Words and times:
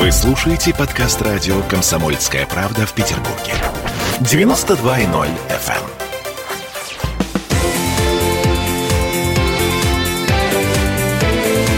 Вы 0.00 0.10
слушаете 0.12 0.72
подкаст 0.72 1.20
радио 1.20 1.60
«Комсомольская 1.68 2.46
правда» 2.46 2.86
в 2.86 2.94
Петербурге. 2.94 3.52
92.0 4.20 5.28
FM. 5.50 5.84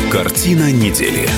Картина 0.08 0.70
недели. 0.70 1.28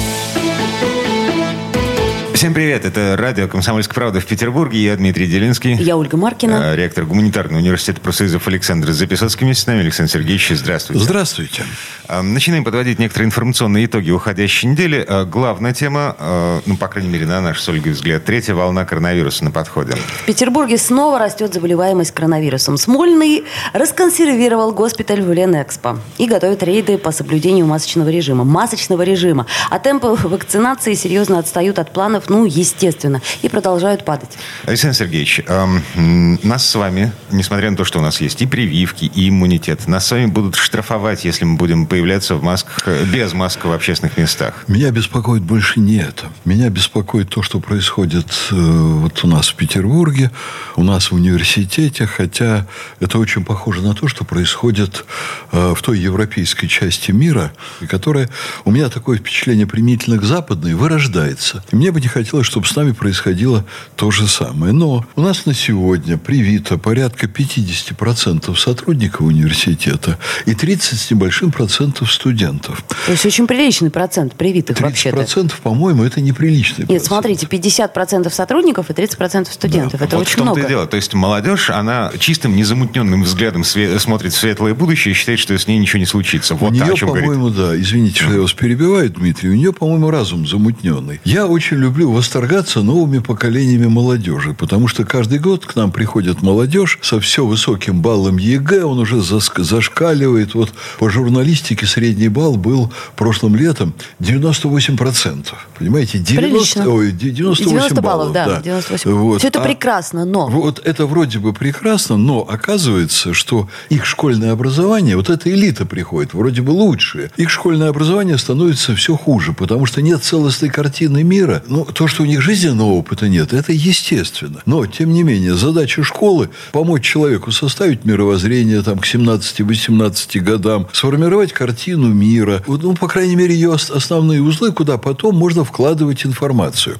Всем 2.34 2.52
привет, 2.52 2.85
это 2.85 3.16
радио 3.16 3.48
«Комсомольская 3.48 3.95
правда» 3.95 4.21
в 4.21 4.27
Петербурге. 4.27 4.85
Я 4.85 4.96
Дмитрий 4.96 5.27
Делинский. 5.27 5.77
Я 5.77 5.96
Ольга 5.96 6.19
Маркина. 6.19 6.73
А, 6.73 6.77
Ректор 6.77 7.07
гуманитарного 7.07 7.61
университета 7.61 8.03
профсоюзов 8.03 8.46
Александр 8.46 8.93
Записоцкий. 8.93 9.46
Вместе 9.46 9.62
с 9.62 9.66
нами 9.66 9.80
Александр 9.80 10.12
Сергеевич. 10.12 10.51
Здравствуйте. 10.51 11.03
Здравствуйте. 11.03 11.62
А, 12.07 12.23
Начинаем 12.23 12.64
подводить 12.64 12.98
некоторые 12.98 13.27
информационные 13.27 13.87
итоги 13.87 14.11
уходящей 14.11 14.68
недели. 14.68 15.05
А, 15.07 15.25
Главная 15.25 15.73
тема, 15.73 16.14
а, 16.19 16.61
ну, 16.66 16.77
по 16.77 16.88
крайней 16.88 17.11
мере, 17.11 17.27
на 17.27 17.41
наш 17.41 17.61
с 17.61 17.69
Ольгой 17.69 17.92
взгляд, 17.92 18.24
третья 18.24 18.55
волна 18.55 18.84
коронавируса 18.84 19.45
на 19.45 19.51
подходе. 19.51 19.92
В 19.95 20.27
Петербурге 20.27 20.77
снова 20.77 21.19
растет 21.19 21.55
заболеваемость 21.55 22.12
коронавирусом. 22.12 22.77
Смольный 22.77 23.45
расконсервировал 23.73 24.73
госпиталь 24.73 25.23
в 25.23 25.32
Ленэкспо 25.32 25.98
и 26.19 26.27
готовит 26.27 26.62
рейды 26.62 26.98
по 26.98 27.10
соблюдению 27.10 27.66
масочного 27.66 28.09
режима. 28.09 28.45
Масочного 28.45 29.02
режима. 29.02 29.46
А 29.71 29.79
темпы 29.79 30.09
вакцинации 30.09 30.95
серьезно 30.95 31.38
отстают 31.38 31.79
от 31.79 31.93
планов, 31.93 32.29
ну, 32.29 32.45
естественно, 32.45 33.23
и 33.43 33.48
продолжают 33.48 34.05
падать. 34.05 34.37
Александр 34.66 34.96
Сергеевич, 34.96 35.41
эм, 35.46 36.38
нас 36.43 36.68
с 36.68 36.74
вами, 36.74 37.12
несмотря 37.30 37.71
на 37.71 37.77
то, 37.77 37.84
что 37.84 37.98
у 37.98 38.02
нас 38.02 38.21
есть 38.21 38.43
и 38.43 38.46
прививки, 38.46 39.07
и 39.07 39.29
иммунитет, 39.29 39.87
нас 39.87 40.07
с 40.07 40.10
вами 40.10 40.27
будут 40.27 40.57
штрафовать, 40.57 41.24
если 41.24 41.45
мы 41.45 41.57
будем 41.57 41.87
появляться 41.95 42.34
в 42.34 42.43
масках, 42.43 42.84
без 43.12 43.34
масок 43.34 43.66
в 43.66 43.73
общественных 43.73 44.16
местах. 44.16 44.65
Меня 44.66 44.91
беспокоит 44.91 45.45
больше 45.45 45.79
не 45.79 45.98
это. 45.98 46.27
Меня 46.45 46.69
беспокоит 46.69 47.29
то, 47.29 47.41
что 47.41 47.61
происходит 47.61 48.27
э, 48.51 48.55
вот 48.57 49.23
у 49.23 49.29
нас 49.29 49.51
в 49.51 49.55
Петербурге, 49.55 50.33
у 50.74 50.83
нас 50.83 51.13
в 51.13 51.15
университете, 51.15 52.09
хотя 52.09 52.66
это 52.99 53.21
очень 53.21 53.45
похоже 53.45 53.80
на 53.83 53.95
то, 53.95 54.09
что 54.09 54.24
происходит 54.24 55.05
э, 55.52 55.73
в 55.73 55.80
той 55.83 56.01
европейской 56.01 56.66
части 56.66 57.13
мира, 57.13 57.52
которая, 57.88 58.29
у 58.65 58.73
меня 58.73 58.88
такое 58.88 59.18
впечатление 59.18 59.68
применительно 59.68 60.18
к 60.18 60.24
западной, 60.24 60.74
вырождается. 60.74 61.63
И 61.71 61.77
мне 61.77 61.93
бы 61.93 62.01
не 62.01 62.09
хотелось, 62.09 62.49
чтобы 62.49 62.66
с 62.66 62.74
нами 62.74 62.90
происходило 62.90 63.65
то 63.95 64.11
же 64.11 64.27
самое. 64.27 64.72
Но 64.72 65.06
у 65.15 65.21
нас 65.21 65.47
на 65.47 65.55
сегодня 65.55 66.19
привито 66.19 66.77
порядка 66.77 67.27
50% 67.28 68.56
сотрудников 68.56 69.21
университета 69.21 70.19
и 70.44 70.56
30 70.56 70.99
с 70.99 71.11
небольшим 71.12 71.53
процентов 71.84 72.12
студентов. 72.12 72.82
То 73.06 73.12
есть 73.12 73.27
очень 73.27 73.47
приличный 73.47 73.91
процент 73.91 74.34
привитых 74.34 74.78
30%, 74.78 74.82
вообще-то. 74.82 75.50
по-моему, 75.62 76.04
это 76.04 76.21
неприличный 76.21 76.81
Нет, 76.88 76.88
процент. 76.88 77.06
смотрите, 77.06 77.47
50% 77.47 78.31
сотрудников 78.32 78.91
и 78.91 78.93
30% 78.94 79.53
студентов. 79.53 80.00
Это 80.00 80.16
вот 80.16 80.22
очень 80.27 80.34
в 80.34 80.37
том-то 80.38 80.53
много. 80.55 80.66
и 80.66 80.69
дело. 80.69 80.87
То 80.87 80.97
есть 80.97 81.12
молодежь, 81.15 81.71
она 81.71 82.10
чистым, 82.19 82.56
незамутненным 82.56 83.22
взглядом 83.25 83.62
све- 83.62 83.99
смотрит 83.99 84.32
в 84.32 84.38
светлое 84.38 84.75
будущее 84.75 85.12
и 85.12 85.16
считает, 85.16 85.38
что 85.38 85.56
с 85.59 85.66
ней 85.66 85.78
ничего 85.78 85.99
не 85.99 86.06
случится. 86.06 86.55
Вот 86.55 86.71
у 86.71 86.75
о 86.75 86.84
нее, 86.84 86.94
чем 86.97 87.09
говорит. 87.09 87.27
по-моему, 87.28 87.50
да, 87.50 87.78
извините, 87.78 88.22
что 88.25 88.32
я 88.32 88.41
вас 88.41 88.53
перебиваю, 88.53 89.10
Дмитрий, 89.10 89.50
у 89.50 89.55
нее, 89.55 89.72
по-моему, 89.72 90.10
разум 90.10 90.47
замутненный. 90.47 91.21
Я 91.25 91.47
очень 91.47 91.77
люблю 91.77 92.10
восторгаться 92.12 92.82
новыми 92.82 93.19
поколениями 93.19 93.87
молодежи, 93.87 94.55
потому 94.55 94.88
что 94.88 95.05
каждый 95.05 95.38
год 95.38 95.66
к 95.66 95.77
нам 95.77 95.93
приходит 95.93 96.43
молодежь 96.43 96.99
со 97.03 97.21
все 97.21 97.44
высоким 97.44 98.00
баллом 98.00 98.38
ЕГЭ, 98.38 98.84
он 98.84 98.99
уже 98.99 99.16
заск- 99.16 99.62
зашкаливает. 99.62 100.55
Вот 100.55 100.72
по 100.99 101.10
журналистике 101.10 101.74
средний 101.83 102.28
балл 102.28 102.56
был 102.56 102.93
прошлым 103.17 103.56
летом 103.56 103.94
98%. 104.21 105.47
Понимаете? 105.78 106.19
90, 106.19 106.41
Прилично. 106.41 106.89
ой, 106.89 107.12
98 107.12 107.65
90 107.71 108.00
баллов, 108.03 108.33
да, 108.33 108.61
98. 108.61 109.11
Вот. 109.12 109.39
Все 109.41 109.49
это 109.49 109.61
А- 109.61 109.65
прекрасно, 109.65 110.25
но... 110.25 110.49
вот 110.49 110.81
это 110.84 111.06
вроде 111.06 111.39
бы 111.39 111.53
прекрасно, 111.53 112.17
но 112.17 112.41
оказывается, 112.49 113.34
что 113.34 113.69
их 113.91 114.05
школьное 114.07 114.53
образование, 114.53 115.17
вот 115.17 115.31
эта 115.31 115.51
элита 115.51 115.84
приходит, 115.87 116.34
вроде 116.34 116.63
бы 116.63 116.71
лучшие, 116.71 117.31
их 117.37 117.51
школьное 117.51 117.89
образование 117.89 118.39
становится 118.39 118.95
все 118.95 119.17
хуже, 119.17 119.53
потому 119.53 119.87
что 119.87 120.01
нет 120.03 120.23
целостной 120.23 120.71
картины 120.71 121.25
мира. 121.25 121.63
Ну, 121.67 121.84
то, 121.84 122.07
что 122.07 122.23
у 122.23 122.27
них 122.27 122.41
жизненного 122.41 122.93
опыта 122.93 123.29
нет, 123.29 123.53
это 123.53 123.73
естественно. 123.73 124.61
Но, 124.67 124.87
тем 124.87 125.13
не 125.13 125.23
менее, 125.23 125.55
задача 125.55 126.03
школы– 126.05 126.51
помочь 126.73 127.05
человеку 127.05 127.51
составить 127.53 128.05
мировоззрение 128.05 128.83
там, 128.83 128.99
к 128.99 129.07
17-18 129.07 130.41
годам, 130.41 130.89
сформировать 130.93 131.53
картину 131.69 132.09
мира, 132.09 132.63
ну, 132.67 132.95
по 132.95 133.09
крайней 133.09 133.37
мере, 133.37 133.55
ее 133.55 133.71
ос- 133.71 133.91
основные 133.91 134.43
узлы, 134.43 134.71
куда 134.73 134.99
потом 134.99 135.35
можно 135.37 135.65
вкладывать 135.65 136.27
информацию. 136.27 136.97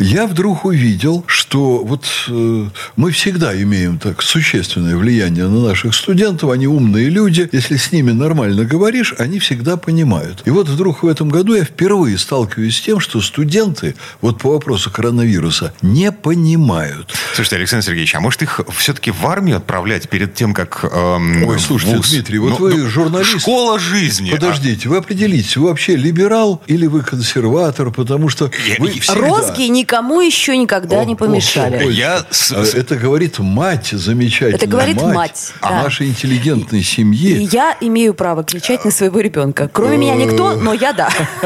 Я 0.00 0.26
вдруг 0.26 0.64
увидел, 0.64 1.22
что 1.28 1.41
вот 1.60 2.04
э, 2.28 2.66
мы 2.96 3.10
всегда 3.10 3.54
имеем 3.62 3.98
так 3.98 4.22
существенное 4.22 4.96
влияние 4.96 5.48
на 5.48 5.60
наших 5.68 5.94
студентов, 5.94 6.50
они 6.50 6.66
умные 6.66 7.08
люди, 7.08 7.48
если 7.52 7.76
с 7.76 7.92
ними 7.92 8.12
нормально 8.12 8.64
говоришь, 8.64 9.14
они 9.18 9.38
всегда 9.38 9.76
понимают. 9.76 10.42
И 10.44 10.50
вот 10.50 10.68
вдруг 10.68 11.02
в 11.02 11.06
этом 11.08 11.28
году 11.28 11.54
я 11.54 11.64
впервые 11.64 12.18
сталкиваюсь 12.18 12.76
с 12.76 12.80
тем, 12.80 13.00
что 13.00 13.20
студенты 13.20 13.94
вот 14.20 14.38
по 14.38 14.52
вопросу 14.52 14.90
коронавируса 14.90 15.72
не 15.82 16.10
понимают. 16.12 17.12
Слушайте, 17.34 17.56
Александр 17.56 17.86
Сергеевич, 17.86 18.14
а 18.14 18.20
может 18.20 18.42
их 18.42 18.60
все-таки 18.76 19.10
в 19.10 19.26
армию 19.26 19.56
отправлять 19.58 20.08
перед 20.08 20.34
тем, 20.34 20.54
как 20.54 20.84
эм, 20.84 21.44
Ой, 21.44 21.58
слушайте, 21.58 21.96
вуз? 21.96 22.10
Дмитрий, 22.10 22.38
вот 22.38 22.50
Ну, 22.50 22.56
вы 22.56 22.74
ну, 22.74 22.88
журналист. 22.88 23.40
Школа 23.40 23.78
жизни. 23.78 24.30
а 24.30 24.36
Подождите, 24.36 24.88
вы 24.88 24.96
определитесь, 24.98 25.56
вы 25.56 25.68
вообще 25.68 25.96
либерал 25.96 26.62
или 26.66 26.86
вы 26.86 27.02
консерватор, 27.02 27.90
потому 27.90 28.28
что 28.28 28.50
Я- 28.66 28.76
вы 28.78 28.90
я- 28.90 29.00
всегда... 29.00 29.20
Розги 29.20 29.62
никому 29.62 30.20
еще 30.20 30.56
никогда 30.56 31.00
О, 31.00 31.04
не 31.04 31.14
помешали. 31.16 31.41
О, 31.56 31.86
ой. 31.86 31.94
Я 31.94 32.24
с- 32.30 32.52
А, 32.52 32.62
Это 32.78 32.96
говорит 32.96 33.38
мать 33.38 33.88
замечательная. 33.92 34.54
Это 34.56 34.66
говорит 34.66 35.00
мать, 35.02 35.52
о 35.60 35.68
да. 35.70 35.82
нашей 35.82 36.08
интеллигентной 36.08 36.80
И 36.80 36.82
семье. 36.82 37.42
я 37.42 37.76
имею 37.80 38.14
право 38.14 38.44
кричать 38.44 38.84
на 38.84 38.90
своего 38.90 39.20
ребенка. 39.20 39.68
Кроме 39.72 39.96
меня 39.96 40.14
никто, 40.14 40.54
но 40.54 40.72
я 40.72 40.92
да. 40.92 41.10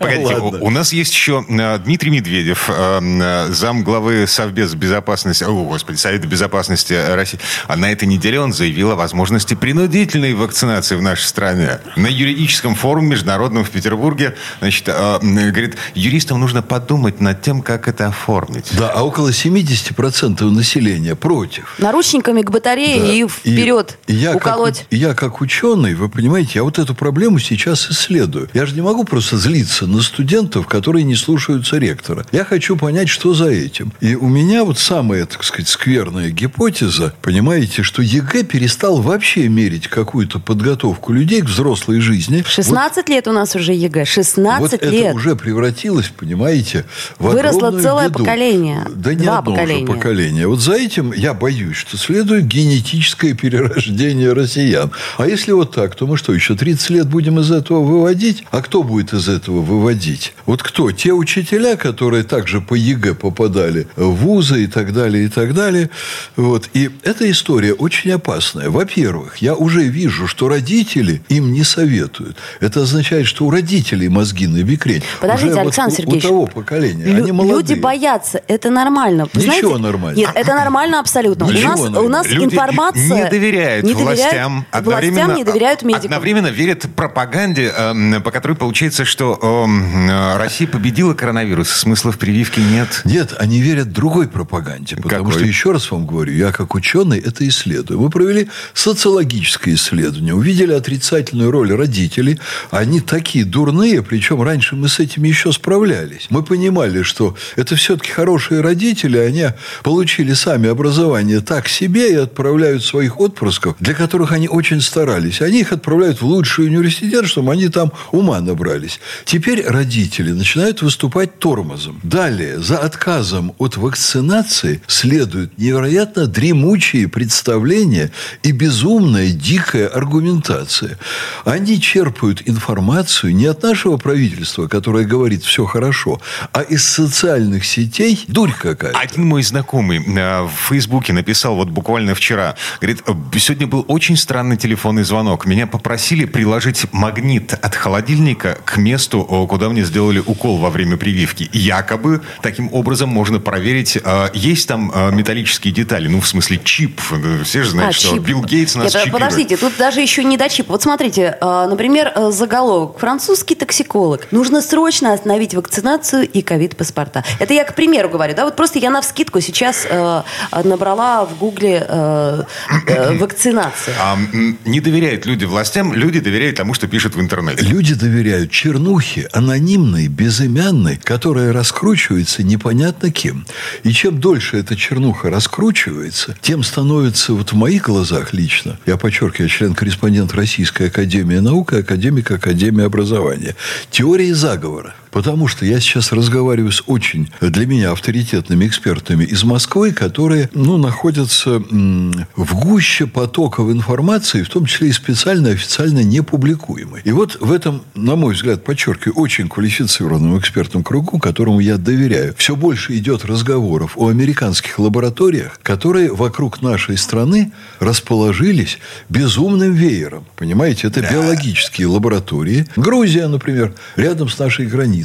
Погодите, 0.00 0.36
у, 0.36 0.66
у 0.66 0.70
нас 0.70 0.92
есть 0.92 1.12
еще 1.12 1.44
э, 1.48 1.78
Дмитрий 1.78 2.10
Медведев, 2.10 2.68
э, 2.68 3.00
э, 3.02 3.52
зам 3.52 3.82
главы 3.84 4.26
Совбез 4.26 4.74
безопасности, 4.74 5.44
о, 5.44 5.64
господи, 5.64 5.96
Совета 5.96 6.26
безопасности 6.26 6.92
России. 7.14 7.40
А 7.66 7.76
на 7.76 7.90
этой 7.92 8.06
неделе 8.06 8.40
он 8.40 8.52
заявил 8.52 8.90
о 8.92 8.96
возможности 8.96 9.54
принудительной 9.54 10.34
вакцинации 10.34 10.96
в 10.96 11.02
нашей 11.02 11.24
стране. 11.24 11.78
На 11.96 12.06
юридическом 12.06 12.74
форуме 12.74 13.08
международном 13.08 13.64
в 13.64 13.70
Петербурге, 13.70 14.36
значит, 14.60 14.84
э, 14.88 15.18
говорит, 15.22 15.76
юристам 15.94 16.40
нужно 16.40 16.62
подумать 16.62 17.20
над 17.20 17.42
тем, 17.42 17.62
как 17.62 17.88
это 17.88 18.08
оформить. 18.08 18.66
Да, 18.76 18.90
а 18.90 19.02
около 19.02 19.32
70% 19.44 20.42
населения 20.50 21.14
против. 21.14 21.74
Наручниками 21.78 22.42
к 22.42 22.50
батарее 22.50 23.00
Да. 23.00 23.12
и 23.12 23.26
вперед 23.28 23.98
И 24.06 24.14
я 24.14 24.34
уколоть. 24.34 24.80
Как, 24.90 24.98
я 24.98 25.14
как 25.14 25.40
ученый, 25.40 25.94
вы 25.94 26.08
понимаете, 26.08 26.52
я 26.56 26.62
вот 26.64 26.78
эту 26.78 26.94
проблему 26.94 27.38
сейчас 27.38 27.90
исследую. 27.90 28.48
Я 28.54 28.66
же 28.66 28.74
не 28.74 28.80
могу 28.82 29.04
просто 29.04 29.36
злиться 29.36 29.86
на 29.86 30.02
студентов, 30.02 30.66
которые 30.66 31.04
не 31.04 31.14
слушаются 31.16 31.78
ректора. 31.78 32.26
Я 32.32 32.44
хочу 32.44 32.76
понять, 32.76 33.08
что 33.08 33.34
за 33.34 33.48
этим. 33.50 33.92
И 34.00 34.14
у 34.14 34.28
меня 34.28 34.64
вот 34.64 34.78
самая, 34.78 35.26
так 35.26 35.44
сказать, 35.44 35.68
скверная 35.68 36.30
гипотеза, 36.30 37.14
понимаете, 37.22 37.82
что 37.82 38.02
ЕГЭ 38.02 38.44
перестал 38.44 39.00
вообще 39.00 39.48
мерить 39.48 39.88
какую-то 39.88 40.38
подготовку 40.40 41.12
людей 41.12 41.42
к 41.42 41.46
взрослой 41.46 42.00
жизни. 42.00 42.44
16 42.46 43.08
лет 43.08 43.28
у 43.28 43.32
нас 43.32 43.54
уже 43.54 43.72
ЕГЭ. 43.72 44.00
Вот 44.00 44.08
16 44.08 44.74
это 44.74 44.88
лет. 44.90 45.14
уже 45.14 45.36
превратилось, 45.36 46.08
понимаете, 46.16 46.84
в 47.18 47.28
Выросло 47.30 47.70
целое 47.80 48.08
беду. 48.08 48.20
поколение. 48.20 48.86
Да 48.94 49.14
не 49.14 49.27
Два 49.28 49.38
одно 49.38 49.52
поколения. 49.52 49.84
уже 49.84 49.92
поколение. 49.92 50.46
Вот 50.48 50.60
за 50.60 50.74
этим 50.74 51.12
я 51.12 51.34
боюсь, 51.34 51.76
что 51.76 51.96
следует 51.96 52.46
генетическое 52.46 53.34
перерождение 53.34 54.32
россиян. 54.32 54.90
А 55.16 55.26
если 55.26 55.52
вот 55.52 55.74
так, 55.74 55.94
то 55.94 56.06
мы 56.06 56.16
что, 56.16 56.32
еще 56.32 56.54
30 56.54 56.90
лет 56.90 57.06
будем 57.08 57.38
из 57.40 57.50
этого 57.50 57.80
выводить? 57.82 58.44
А 58.50 58.62
кто 58.62 58.82
будет 58.82 59.12
из 59.12 59.28
этого 59.28 59.60
выводить? 59.60 60.34
Вот 60.46 60.62
кто? 60.62 60.90
Те 60.92 61.12
учителя, 61.12 61.76
которые 61.76 62.22
также 62.24 62.60
по 62.60 62.74
ЕГЭ 62.74 63.14
попадали 63.14 63.86
в 63.96 64.10
вузы 64.12 64.64
и 64.64 64.66
так 64.66 64.92
далее, 64.92 65.24
и 65.24 65.28
так 65.28 65.54
далее. 65.54 65.90
Вот. 66.36 66.68
И 66.74 66.90
эта 67.02 67.30
история 67.30 67.72
очень 67.72 68.10
опасная. 68.12 68.70
Во-первых, 68.70 69.38
я 69.38 69.54
уже 69.54 69.82
вижу, 69.84 70.26
что 70.26 70.48
родители 70.48 71.22
им 71.28 71.52
не 71.52 71.64
советуют. 71.64 72.36
Это 72.60 72.82
означает, 72.82 73.26
что 73.26 73.44
у 73.46 73.50
родителей 73.50 74.08
мозги 74.08 74.46
на 74.46 74.62
бекрень. 74.62 75.02
Подождите, 75.20 75.50
Уже 75.52 75.54
вот 75.58 75.66
Александр 75.66 75.92
у- 75.92 75.96
Сергеевич. 75.96 76.24
У 76.24 76.28
того 76.28 76.46
поколения. 76.46 77.04
Лю- 77.04 77.22
Они 77.22 77.32
молодые 77.32 77.58
люди 77.58 77.74
боятся. 77.80 78.40
Это 78.48 78.70
нормально. 78.70 79.07
Вы 79.10 79.42
Ничего 79.42 79.68
знаете, 79.68 79.78
нормально. 79.78 80.16
Нет, 80.16 80.30
это 80.34 80.54
нормально 80.54 81.00
абсолютно. 81.00 81.46
У 81.46 81.50
Ничего 81.50 81.70
нас, 81.70 81.80
у 81.80 81.84
нормально. 81.84 82.08
нас 82.10 82.26
Люди 82.28 82.44
информация... 82.44 83.24
не 83.24 83.30
доверяют 83.30 83.84
не 83.84 83.94
доверяют 83.94 84.20
властям, 84.20 84.66
властям, 84.72 85.34
не 85.34 85.44
доверяют 85.44 85.82
медикам. 85.82 86.06
Одновременно 86.06 86.46
верят 86.48 86.86
пропаганде, 86.94 87.72
эм, 87.76 88.22
по 88.22 88.30
которой 88.30 88.56
получается, 88.56 89.04
что 89.04 89.38
эм, 89.40 90.08
э, 90.10 90.36
Россия 90.36 90.68
победила 90.68 91.14
коронавирус. 91.14 91.68
Смысла 91.68 92.12
в 92.12 92.18
прививке 92.18 92.60
нет. 92.62 93.02
Нет, 93.04 93.34
они 93.38 93.60
верят 93.60 93.92
другой 93.92 94.28
пропаганде. 94.28 94.96
Потому 94.96 95.24
Какой? 95.24 95.32
что, 95.32 95.44
еще 95.44 95.72
раз 95.72 95.90
вам 95.90 96.06
говорю, 96.06 96.32
я 96.32 96.52
как 96.52 96.74
ученый 96.74 97.18
это 97.18 97.46
исследую. 97.48 98.00
Мы 98.00 98.10
провели 98.10 98.48
социологическое 98.74 99.74
исследование, 99.74 100.34
увидели 100.34 100.72
отрицательную 100.72 101.50
роль 101.50 101.72
родителей. 101.72 102.38
Они 102.70 103.00
такие 103.00 103.44
дурные, 103.44 104.02
причем 104.02 104.42
раньше 104.42 104.76
мы 104.76 104.88
с 104.88 104.98
этими 104.98 105.28
еще 105.28 105.52
справлялись. 105.52 106.26
Мы 106.30 106.42
понимали, 106.42 107.02
что 107.02 107.36
это 107.56 107.76
все-таки 107.76 108.10
хорошие 108.10 108.60
родители, 108.60 108.97
они 109.06 109.46
получили 109.82 110.32
сами 110.32 110.68
образование 110.68 111.40
так 111.40 111.68
себе 111.68 112.12
и 112.12 112.16
отправляют 112.16 112.84
своих 112.84 113.20
отпрысков, 113.20 113.76
для 113.80 113.94
которых 113.94 114.32
они 114.32 114.48
очень 114.48 114.80
старались. 114.80 115.40
Они 115.40 115.60
их 115.60 115.72
отправляют 115.72 116.20
в 116.20 116.26
лучший 116.26 116.66
университет, 116.66 117.26
чтобы 117.26 117.52
они 117.52 117.68
там 117.68 117.92
ума 118.12 118.40
набрались. 118.40 119.00
Теперь 119.24 119.64
родители 119.66 120.32
начинают 120.32 120.82
выступать 120.82 121.38
тормозом. 121.38 122.00
Далее, 122.02 122.60
за 122.60 122.78
отказом 122.78 123.54
от 123.58 123.76
вакцинации 123.76 124.82
следуют 124.86 125.58
невероятно 125.58 126.26
дремучие 126.26 127.08
представления 127.08 128.10
и 128.42 128.52
безумная, 128.52 129.30
дикая 129.30 129.88
аргументация. 129.88 130.98
Они 131.44 131.80
черпают 131.80 132.42
информацию 132.46 133.34
не 133.34 133.46
от 133.46 133.62
нашего 133.62 133.96
правительства, 133.96 134.66
которое 134.66 135.04
говорит 135.04 135.44
все 135.44 135.64
хорошо, 135.64 136.20
а 136.52 136.62
из 136.62 136.84
социальных 136.84 137.64
сетей 137.64 138.24
дурь 138.28 138.52
какая-то. 138.88 139.12
Один 139.12 139.26
мой 139.26 139.42
знакомый 139.42 139.98
э, 139.98 140.42
в 140.42 140.50
Фейсбуке 140.68 141.12
написал 141.12 141.54
вот 141.54 141.68
буквально 141.68 142.14
вчера. 142.14 142.56
Говорит, 142.80 143.02
«Э, 143.06 143.12
сегодня 143.38 143.66
был 143.66 143.84
очень 143.88 144.16
странный 144.16 144.56
телефонный 144.56 145.04
звонок. 145.04 145.46
Меня 145.46 145.66
попросили 145.66 146.24
приложить 146.24 146.86
магнит 146.92 147.52
от 147.52 147.74
холодильника 147.74 148.58
к 148.64 148.76
месту, 148.76 149.24
куда 149.48 149.68
мне 149.68 149.84
сделали 149.84 150.22
укол 150.24 150.58
во 150.58 150.70
время 150.70 150.96
прививки. 150.96 151.48
Якобы 151.52 152.22
таким 152.42 152.72
образом 152.72 153.08
можно 153.08 153.40
проверить, 153.40 153.98
э, 154.02 154.28
есть 154.34 154.68
там 154.68 154.92
металлические 155.16 155.72
детали. 155.72 156.08
Ну, 156.08 156.20
в 156.20 156.26
смысле, 156.26 156.60
чип. 156.62 157.00
Все 157.44 157.62
же 157.62 157.70
знают, 157.70 157.94
А, 157.94 157.98
что 157.98 158.14
чип. 158.14 158.22
Билл 158.22 158.42
Гейтс 158.44 158.74
нас 158.74 158.84
Нет, 158.84 158.92
чипирует. 159.04 159.12
подождите, 159.12 159.56
тут 159.56 159.76
даже 159.76 160.00
еще 160.00 160.24
не 160.24 160.36
до 160.36 160.48
чипа. 160.48 160.72
Вот 160.72 160.82
смотрите, 160.82 161.36
например, 161.40 162.12
заголовок. 162.30 162.98
Французский 162.98 163.54
токсиколог. 163.54 164.26
Нужно 164.30 164.62
срочно 164.62 165.12
остановить 165.12 165.54
вакцинацию 165.54 166.28
и 166.28 166.42
ковид-паспорта. 166.42 167.24
Это 167.38 167.54
я 167.54 167.64
к 167.64 167.74
примеру 167.74 168.08
говорю. 168.08 168.34
Да? 168.34 168.44
Вот 168.44 168.56
просто 168.56 168.77
я 168.78 168.90
на 168.90 169.00
вскидку 169.00 169.40
сейчас 169.40 169.86
э, 169.88 170.22
набрала 170.64 171.24
в 171.24 171.38
гугле 171.38 171.84
э, 171.88 172.42
э, 172.86 173.16
вакцинация. 173.18 173.94
А, 174.00 174.18
не 174.64 174.80
доверяют 174.80 175.26
люди 175.26 175.44
властям, 175.44 175.92
люди 175.92 176.20
доверяют 176.20 176.56
тому, 176.56 176.74
что 176.74 176.86
пишут 176.88 177.14
в 177.16 177.20
интернете. 177.20 177.64
Люди 177.64 177.94
доверяют 177.94 178.50
чернухе, 178.50 179.28
анонимной, 179.32 180.08
безымянной, 180.08 180.96
которая 180.96 181.52
раскручивается 181.52 182.42
непонятно 182.42 183.10
кем. 183.10 183.46
И 183.82 183.92
чем 183.92 184.20
дольше 184.20 184.58
эта 184.58 184.76
чернуха 184.76 185.30
раскручивается, 185.30 186.36
тем 186.40 186.62
становится, 186.62 187.32
вот 187.32 187.52
в 187.52 187.56
моих 187.56 187.82
глазах 187.82 188.32
лично, 188.32 188.78
я 188.86 188.96
подчеркиваю, 188.96 189.48
я 189.48 189.54
член-корреспондент 189.54 190.34
Российской 190.34 190.88
Академии 190.88 191.38
Наук 191.38 191.72
и 191.72 191.80
академик 191.80 192.30
Академии 192.30 192.84
Образования, 192.84 193.54
теории 193.90 194.32
заговора. 194.32 194.94
Потому 195.10 195.48
что 195.48 195.64
я 195.64 195.80
сейчас 195.80 196.12
разговариваю 196.12 196.72
с 196.72 196.82
очень 196.86 197.30
для 197.40 197.66
меня 197.66 197.92
авторитетными 197.92 198.66
экспертами 198.66 199.24
из 199.24 199.44
Москвы, 199.44 199.92
которые 199.92 200.50
ну, 200.52 200.76
находятся 200.76 201.58
в 201.58 202.54
гуще 202.54 203.06
потоков 203.06 203.70
информации, 203.70 204.42
в 204.42 204.48
том 204.48 204.66
числе 204.66 204.88
и 204.88 204.92
специально, 204.92 205.50
официально 205.50 206.02
не 206.02 206.22
публикуемой. 206.22 207.02
И 207.04 207.12
вот 207.12 207.38
в 207.40 207.52
этом, 207.52 207.82
на 207.94 208.16
мой 208.16 208.34
взгляд, 208.34 208.64
подчеркиваю, 208.64 209.16
очень 209.16 209.48
квалифицированном 209.48 210.38
экспертном 210.38 210.82
кругу, 210.82 211.18
которому 211.18 211.60
я 211.60 211.78
доверяю, 211.78 212.34
все 212.36 212.56
больше 212.56 212.96
идет 212.96 213.24
разговоров 213.24 213.92
о 213.96 214.08
американских 214.08 214.78
лабораториях, 214.78 215.58
которые 215.62 216.12
вокруг 216.12 216.62
нашей 216.62 216.98
страны 216.98 217.52
расположились 217.80 218.78
безумным 219.08 219.74
веером. 219.74 220.26
Понимаете, 220.36 220.88
это 220.88 221.00
биологические 221.00 221.86
лаборатории. 221.86 222.66
Грузия, 222.76 223.28
например, 223.28 223.74
рядом 223.96 224.28
с 224.28 224.38
нашей 224.38 224.66
границей. 224.66 224.97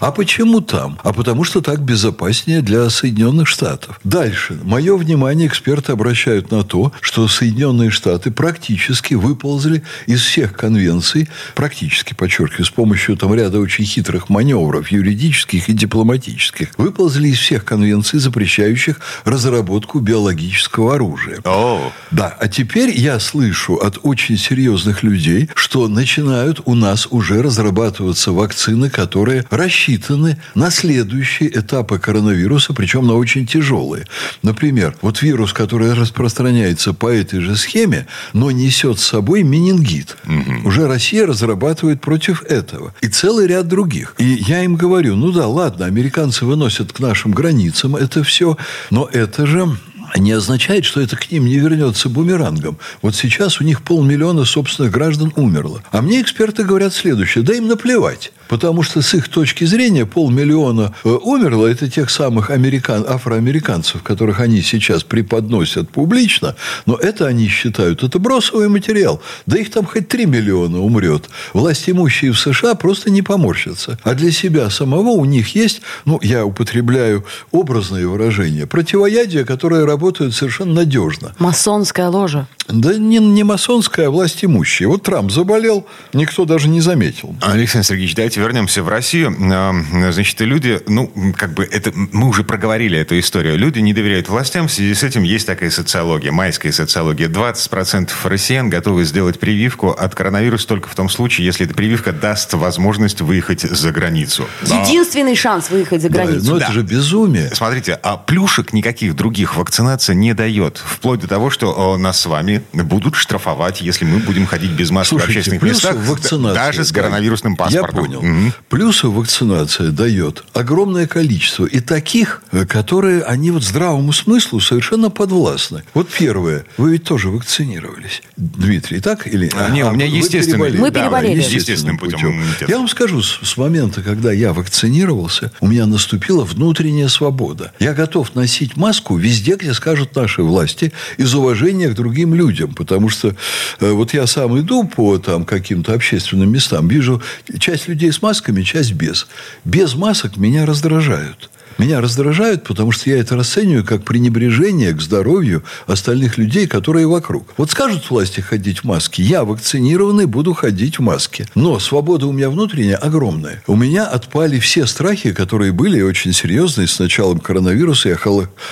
А 0.00 0.10
почему 0.12 0.60
там? 0.60 0.98
А 1.02 1.12
потому 1.12 1.44
что 1.44 1.60
так 1.60 1.80
безопаснее 1.80 2.62
для 2.62 2.88
Соединенных 2.90 3.48
Штатов. 3.48 4.00
Дальше. 4.04 4.58
Мое 4.62 4.96
внимание 4.96 5.46
эксперты 5.46 5.92
обращают 5.92 6.50
на 6.50 6.64
то, 6.64 6.92
что 7.00 7.28
Соединенные 7.28 7.90
Штаты 7.90 8.30
практически 8.30 9.14
выползли 9.14 9.82
из 10.06 10.22
всех 10.22 10.52
конвенций, 10.52 11.28
практически, 11.54 12.14
подчеркиваю, 12.14 12.64
с 12.64 12.70
помощью 12.70 13.16
там 13.16 13.34
ряда 13.34 13.58
очень 13.58 13.84
хитрых 13.84 14.28
маневров, 14.28 14.88
юридических 14.88 15.68
и 15.68 15.72
дипломатических, 15.72 16.68
выползли 16.76 17.28
из 17.28 17.38
всех 17.38 17.64
конвенций, 17.64 18.18
запрещающих 18.18 19.00
разработку 19.24 20.00
биологического 20.00 20.94
оружия. 20.94 21.40
О, 21.44 21.92
Да, 22.10 22.36
а 22.38 22.48
теперь 22.48 22.90
я 22.98 23.18
слышу 23.20 23.74
от 23.76 23.98
очень 24.02 24.36
серьезных 24.36 25.02
людей, 25.02 25.48
что 25.54 25.88
начинают 25.88 26.60
у 26.64 26.74
нас 26.74 27.06
уже 27.10 27.42
разрабатываться 27.42 28.32
вакцины, 28.32 28.90
которые 28.90 29.29
рассчитаны 29.50 30.38
на 30.54 30.70
следующие 30.70 31.50
этапы 31.58 31.98
коронавируса, 31.98 32.72
причем 32.74 33.06
на 33.06 33.14
очень 33.14 33.46
тяжелые. 33.46 34.06
Например, 34.42 34.94
вот 35.02 35.22
вирус, 35.22 35.52
который 35.52 35.92
распространяется 35.94 36.92
по 36.92 37.08
этой 37.08 37.40
же 37.40 37.56
схеме, 37.56 38.06
но 38.32 38.50
несет 38.50 38.98
с 38.98 39.06
собой 39.06 39.42
менингит. 39.42 40.16
Уже 40.64 40.86
Россия 40.86 41.26
разрабатывает 41.26 42.00
против 42.00 42.42
этого. 42.42 42.94
И 43.00 43.08
целый 43.08 43.46
ряд 43.46 43.68
других. 43.68 44.14
И 44.18 44.24
я 44.24 44.64
им 44.64 44.76
говорю, 44.76 45.16
ну 45.16 45.32
да, 45.32 45.46
ладно, 45.46 45.86
американцы 45.86 46.44
выносят 46.44 46.92
к 46.92 47.00
нашим 47.00 47.32
границам 47.32 47.96
это 47.96 48.24
все, 48.24 48.56
но 48.90 49.08
это 49.12 49.46
же 49.46 49.68
не 50.16 50.32
означает, 50.32 50.84
что 50.84 51.00
это 51.00 51.16
к 51.16 51.30
ним 51.30 51.46
не 51.46 51.58
вернется 51.58 52.08
бумерангом. 52.08 52.78
Вот 53.02 53.14
сейчас 53.14 53.60
у 53.60 53.64
них 53.64 53.82
полмиллиона 53.82 54.44
собственных 54.44 54.90
граждан 54.90 55.32
умерло. 55.36 55.82
А 55.92 56.02
мне 56.02 56.20
эксперты 56.20 56.64
говорят 56.64 56.92
следующее. 56.94 57.44
Да 57.44 57.54
им 57.54 57.68
наплевать. 57.68 58.32
Потому 58.50 58.82
что 58.82 59.00
с 59.00 59.14
их 59.14 59.28
точки 59.28 59.64
зрения 59.64 60.04
полмиллиона 60.04 60.92
э, 61.04 61.08
умерло. 61.08 61.68
Это 61.68 61.88
тех 61.88 62.10
самых 62.10 62.50
американ, 62.50 63.06
афроамериканцев, 63.08 64.02
которых 64.02 64.40
они 64.40 64.60
сейчас 64.60 65.04
преподносят 65.04 65.88
публично. 65.88 66.56
Но 66.84 66.96
это 66.96 67.28
они 67.28 67.46
считают, 67.46 68.02
это 68.02 68.18
бросовый 68.18 68.68
материал. 68.68 69.22
Да 69.46 69.56
их 69.56 69.70
там 69.70 69.86
хоть 69.86 70.08
3 70.08 70.26
миллиона 70.26 70.80
умрет. 70.80 71.30
Власть 71.54 71.88
имущие 71.88 72.32
в 72.32 72.40
США 72.40 72.74
просто 72.74 73.10
не 73.10 73.22
поморщатся. 73.22 74.00
А 74.02 74.14
для 74.14 74.32
себя 74.32 74.68
самого 74.68 75.10
у 75.10 75.24
них 75.24 75.54
есть, 75.54 75.80
ну, 76.04 76.18
я 76.20 76.44
употребляю 76.44 77.24
образное 77.52 78.04
выражение, 78.08 78.66
противоядие, 78.66 79.44
которое 79.44 79.86
работает 79.86 80.34
совершенно 80.34 80.74
надежно. 80.74 81.36
Масонская 81.38 82.08
ложа. 82.08 82.48
Да 82.72 82.94
не, 82.94 83.18
не 83.18 83.44
масонская, 83.44 84.08
а 84.08 84.10
власть 84.10 84.44
имущая. 84.44 84.88
Вот 84.88 85.02
Трамп 85.02 85.30
заболел, 85.30 85.86
никто 86.12 86.44
даже 86.44 86.68
не 86.68 86.80
заметил. 86.80 87.34
Александр 87.40 87.86
Сергеевич, 87.86 88.14
давайте 88.40 88.50
вернемся 88.50 88.82
в 88.82 88.88
Россию. 88.88 89.36
А, 89.52 89.74
Значит, 90.12 90.40
люди, 90.40 90.80
ну, 90.88 91.12
как 91.36 91.52
бы 91.54 91.64
это, 91.64 91.92
мы 91.94 92.28
уже 92.28 92.42
проговорили 92.42 92.98
эту 92.98 93.18
историю. 93.18 93.56
Люди 93.58 93.78
не 93.80 93.92
доверяют 93.92 94.28
властям, 94.28 94.68
в 94.68 94.72
связи 94.72 94.94
с 94.94 95.02
этим 95.02 95.22
есть 95.22 95.46
такая 95.46 95.70
социология, 95.70 96.32
майская 96.32 96.72
социология. 96.72 97.28
20% 97.28 98.10
россиян 98.24 98.68
готовы 98.70 99.04
сделать 99.04 99.38
прививку 99.38 99.90
от 99.90 100.14
коронавируса 100.14 100.66
только 100.66 100.88
в 100.88 100.94
том 100.94 101.08
случае, 101.08 101.46
если 101.46 101.66
эта 101.66 101.74
прививка 101.74 102.12
даст 102.12 102.52
возможность 102.54 103.20
выехать 103.20 103.60
за 103.62 103.92
границу. 103.92 104.46
Единственный 104.62 105.36
шанс 105.36 105.70
выехать 105.70 106.02
за 106.02 106.08
Да, 106.08 106.24
границу. 106.24 106.50
но 106.52 106.58
Да. 106.58 106.64
это 106.66 106.72
же 106.72 106.82
безумие. 106.82 107.50
Смотрите, 107.54 107.98
а 108.02 108.16
плюшек 108.16 108.72
никаких 108.72 109.14
других 109.14 109.56
вакцинация 109.56 110.14
не 110.14 110.34
дает. 110.34 110.78
Вплоть 110.84 111.20
до 111.20 111.28
того, 111.28 111.50
что 111.50 111.72
о, 111.92 111.96
нас 111.98 112.20
с 112.20 112.26
вами 112.26 112.62
будут 112.72 113.16
штрафовать, 113.16 113.80
если 113.80 114.04
мы 114.04 114.18
будем 114.18 114.46
ходить 114.46 114.70
без 114.72 114.90
маски 114.90 115.08
в 115.14 115.18
Слушайте, 115.20 115.40
общественных 115.40 115.60
плюсов 115.60 115.96
местах, 115.96 116.54
даже 116.54 116.84
с 116.84 116.90
да, 116.90 117.00
коронавирусным 117.00 117.56
паспортом. 117.56 118.04
Я 118.12 118.18
понял. 118.18 118.22
Мгм. 118.30 118.52
Плюсов 118.68 119.14
вакцинация 119.14 119.90
дает 119.90 120.44
огромное 120.52 121.06
количество. 121.06 121.66
И 121.66 121.80
таких, 121.80 122.42
которые, 122.68 123.22
они 123.22 123.50
вот 123.50 123.64
здравому 123.64 124.12
смыслу 124.12 124.60
совершенно 124.60 125.10
подвластны. 125.10 125.82
Вот 125.94 126.08
первое. 126.08 126.64
Вы 126.76 126.92
ведь 126.92 127.04
тоже 127.04 127.28
вакцинировались, 127.28 128.22
Дмитрий, 128.36 129.00
так? 129.00 129.26
Или... 129.26 129.50
А, 129.54 129.70
не, 129.70 129.84
у 129.84 129.92
меня 129.92 130.06
вы 130.06 130.16
естественный. 130.18 130.70
переболели. 130.70 130.80
Мы 130.80 130.90
Да, 130.90 131.56
естественным 131.56 131.98
путем 131.98 132.30
иммунитет. 132.30 132.68
Я 132.68 132.78
вам 132.78 132.88
скажу, 132.88 133.22
с, 133.22 133.40
с 133.42 133.56
момента, 133.56 134.02
когда 134.02 134.32
я 134.32 134.52
вакцинировался, 134.52 135.52
у 135.60 135.66
меня 135.66 135.86
наступила 135.86 136.44
внутренняя 136.44 137.08
свобода. 137.08 137.72
Я 137.80 137.94
готов 137.94 138.34
носить 138.34 138.76
маску 138.76 139.16
везде, 139.16 139.56
где 139.56 139.74
скажут 139.74 140.14
наши 140.14 140.42
власти, 140.42 140.92
из 141.16 141.34
уважения 141.34 141.88
к 141.88 141.94
другим 141.94 142.34
людям. 142.34 142.74
Потому 142.74 143.08
что 143.08 143.34
э, 143.80 143.90
вот 143.90 144.14
я 144.14 144.26
сам 144.26 144.58
иду 144.58 144.84
по 144.84 145.18
там, 145.18 145.44
каким-то 145.44 145.94
общественным 145.94 146.50
местам, 146.50 146.88
вижу 146.88 147.22
часть 147.58 147.88
людей 147.88 148.12
с 148.12 148.19
масками, 148.22 148.62
часть 148.62 148.92
без. 148.92 149.26
Без 149.64 149.94
масок 149.94 150.36
меня 150.36 150.66
раздражают. 150.66 151.50
Меня 151.78 152.00
раздражают, 152.00 152.64
потому 152.64 152.92
что 152.92 153.10
я 153.10 153.18
это 153.18 153.36
расцениваю 153.36 153.84
как 153.84 154.04
пренебрежение 154.04 154.92
к 154.92 155.00
здоровью 155.00 155.62
остальных 155.86 156.38
людей, 156.38 156.66
которые 156.66 157.06
вокруг. 157.06 157.48
Вот 157.56 157.70
скажут 157.70 158.08
власти 158.10 158.40
ходить 158.40 158.80
в 158.80 158.84
маске, 158.84 159.22
я 159.22 159.44
вакцинированный 159.44 160.26
буду 160.26 160.54
ходить 160.54 160.98
в 160.98 161.02
маске. 161.02 161.46
Но 161.54 161.78
свобода 161.78 162.26
у 162.26 162.32
меня 162.32 162.50
внутренняя 162.50 162.96
огромная. 162.96 163.62
У 163.66 163.76
меня 163.76 164.06
отпали 164.06 164.58
все 164.58 164.86
страхи, 164.86 165.32
которые 165.32 165.72
были 165.72 166.00
очень 166.02 166.32
серьезные 166.32 166.86
с 166.86 166.98
началом 166.98 167.40
коронавируса. 167.40 168.08
Я 168.08 168.16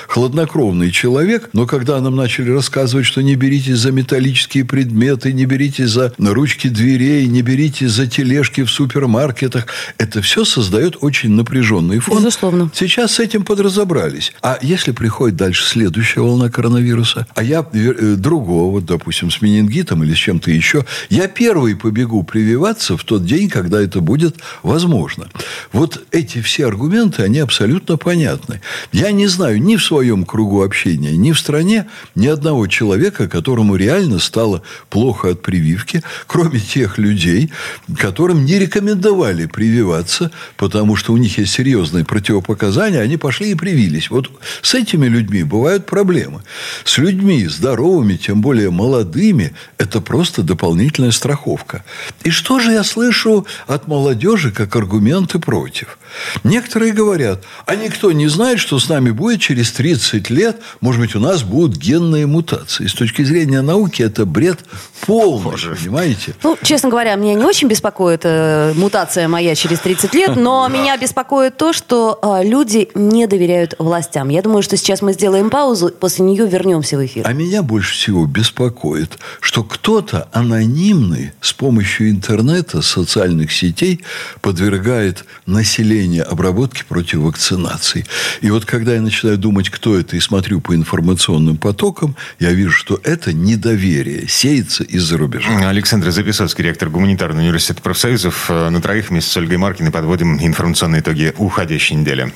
хладнокровный 0.08 0.90
человек, 0.90 1.50
но 1.52 1.66
когда 1.66 2.00
нам 2.00 2.16
начали 2.16 2.50
рассказывать, 2.50 3.06
что 3.06 3.22
не 3.22 3.34
беритесь 3.34 3.78
за 3.78 3.92
металлические 3.92 4.64
предметы, 4.64 5.32
не 5.32 5.46
беритесь 5.46 5.90
за 5.90 6.12
ручки 6.18 6.68
дверей, 6.68 7.26
не 7.26 7.42
беритесь 7.42 7.90
за 7.90 8.06
тележки 8.06 8.62
в 8.62 8.70
супермаркетах, 8.70 9.66
это 9.98 10.22
все 10.22 10.44
создает 10.44 10.96
очень 11.00 11.30
напряженный 11.30 11.98
фон. 11.98 12.18
Безусловно. 12.18 12.70
Сейчас 12.88 13.12
с 13.12 13.20
этим 13.20 13.44
подразобрались. 13.44 14.32
А 14.40 14.58
если 14.62 14.92
приходит 14.92 15.36
дальше 15.36 15.62
следующая 15.62 16.22
волна 16.22 16.48
коронавируса, 16.48 17.26
а 17.34 17.42
я 17.42 17.62
э, 17.70 18.14
другого, 18.16 18.80
допустим, 18.80 19.30
с 19.30 19.42
менингитом 19.42 20.02
или 20.02 20.14
с 20.14 20.16
чем-то 20.16 20.50
еще, 20.50 20.86
я 21.10 21.28
первый 21.28 21.76
побегу 21.76 22.22
прививаться 22.22 22.96
в 22.96 23.04
тот 23.04 23.26
день, 23.26 23.50
когда 23.50 23.82
это 23.82 24.00
будет 24.00 24.36
возможно. 24.62 25.28
Вот 25.70 26.02
эти 26.12 26.40
все 26.40 26.66
аргументы, 26.66 27.22
они 27.22 27.40
абсолютно 27.40 27.98
понятны. 27.98 28.62
Я 28.90 29.10
не 29.10 29.26
знаю 29.26 29.62
ни 29.62 29.76
в 29.76 29.84
своем 29.84 30.24
кругу 30.24 30.62
общения, 30.62 31.14
ни 31.14 31.32
в 31.32 31.38
стране 31.38 31.88
ни 32.14 32.26
одного 32.26 32.68
человека, 32.68 33.28
которому 33.28 33.76
реально 33.76 34.18
стало 34.18 34.62
плохо 34.88 35.32
от 35.32 35.42
прививки, 35.42 36.02
кроме 36.26 36.58
тех 36.58 36.96
людей, 36.96 37.50
которым 37.98 38.46
не 38.46 38.58
рекомендовали 38.58 39.44
прививаться, 39.44 40.30
потому 40.56 40.96
что 40.96 41.12
у 41.12 41.18
них 41.18 41.36
есть 41.36 41.52
серьезные 41.52 42.06
противопоказания, 42.06 42.77
они 42.82 43.16
пошли 43.16 43.50
и 43.50 43.54
привились. 43.54 44.10
Вот 44.10 44.30
с 44.62 44.74
этими 44.74 45.06
людьми 45.06 45.42
бывают 45.42 45.86
проблемы. 45.86 46.42
С 46.84 46.98
людьми 46.98 47.46
здоровыми, 47.46 48.16
тем 48.16 48.40
более 48.40 48.70
молодыми, 48.70 49.54
это 49.78 50.00
просто 50.00 50.42
дополнительная 50.42 51.10
страховка. 51.10 51.84
И 52.24 52.30
что 52.30 52.58
же 52.60 52.72
я 52.72 52.84
слышу 52.84 53.46
от 53.66 53.88
молодежи 53.88 54.50
как 54.50 54.74
аргументы 54.76 55.38
против? 55.38 55.98
Некоторые 56.44 56.92
говорят, 56.92 57.44
а 57.66 57.76
никто 57.76 58.12
не 58.12 58.28
знает, 58.28 58.58
что 58.58 58.78
с 58.78 58.88
нами 58.88 59.10
будет 59.10 59.40
через 59.40 59.72
30 59.72 60.30
лет, 60.30 60.56
может 60.80 61.00
быть, 61.00 61.14
у 61.14 61.20
нас 61.20 61.42
будут 61.42 61.76
генные 61.76 62.26
мутации. 62.26 62.86
С 62.86 62.94
точки 62.94 63.22
зрения 63.22 63.62
науки 63.62 64.02
это 64.02 64.24
бред 64.24 64.60
полный, 65.06 65.44
Боже. 65.44 65.76
понимаете? 65.76 66.34
Ну, 66.42 66.56
честно 66.62 66.88
говоря, 66.88 67.14
меня 67.14 67.34
не 67.34 67.44
очень 67.44 67.68
беспокоит 67.68 68.22
э, 68.24 68.72
мутация 68.74 69.28
моя 69.28 69.54
через 69.54 69.80
30 69.80 70.14
лет, 70.14 70.36
но 70.36 70.68
меня 70.68 70.96
беспокоит 70.96 71.56
то, 71.56 71.72
что 71.72 72.18
э, 72.22 72.44
люди 72.44 72.90
не 72.94 73.26
доверяют 73.26 73.74
властям. 73.78 74.28
Я 74.28 74.42
думаю, 74.42 74.62
что 74.62 74.76
сейчас 74.76 75.02
мы 75.02 75.12
сделаем 75.12 75.50
паузу, 75.50 75.90
после 75.90 76.24
нее 76.24 76.46
вернемся 76.46 76.96
в 76.96 77.04
эфир. 77.04 77.26
А 77.26 77.32
меня 77.32 77.62
больше 77.62 77.94
всего 77.94 78.26
беспокоит, 78.26 79.18
что 79.40 79.64
кто-то 79.64 80.28
анонимный 80.32 81.32
с 81.40 81.52
помощью 81.52 82.10
интернета, 82.10 82.82
социальных 82.82 83.52
сетей 83.52 84.00
подвергает 84.40 85.24
население 85.46 86.22
обработке 86.22 86.84
против 86.84 87.20
вакцинации. 87.20 88.04
И 88.40 88.50
вот 88.50 88.64
когда 88.64 88.94
я 88.94 89.00
начинаю 89.00 89.38
думать, 89.38 89.70
кто 89.70 89.96
это, 89.96 90.16
и 90.16 90.20
смотрю 90.20 90.60
по 90.60 90.74
информационным 90.74 91.56
потокам, 91.56 92.16
я 92.38 92.52
вижу, 92.52 92.72
что 92.72 93.00
это 93.02 93.32
недоверие 93.32 94.28
сеется 94.28 94.84
из-за 94.88 95.16
рубежа. 95.18 95.68
Александр 95.68 96.10
Записовский, 96.10 96.64
ректор 96.64 96.88
гуманитарного 96.88 97.42
университета 97.42 97.82
профсоюзов. 97.82 98.50
Э, 98.50 98.70
на 98.70 98.80
троих 98.80 99.10
вместе 99.10 99.30
с 99.30 99.36
Ольгой 99.36 99.58
Маркиной 99.58 99.90
подводим 99.90 100.38
информационные 100.40 101.00
итоги 101.00 101.32
уходящей 101.36 101.96
недели. 101.96 102.32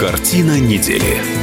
Картина 0.00 0.58
недели. 0.58 1.41